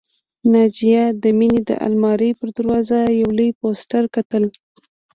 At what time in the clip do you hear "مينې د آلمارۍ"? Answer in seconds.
1.37-2.31